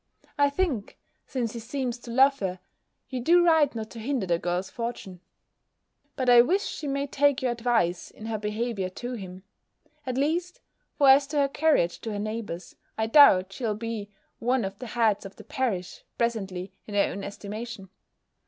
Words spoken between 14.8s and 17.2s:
heads of the parish, presently, in her